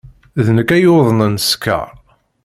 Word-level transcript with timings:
D 0.45 0.47
nekk 0.55 0.69
ay 0.75 0.81
yuḍnen 0.83 1.33
sskeṛ. 1.39 1.87